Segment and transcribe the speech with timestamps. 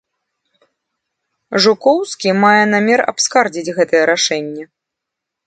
[1.65, 4.63] Жукоўскі мае намер абскардзіць гэтае рашэнне.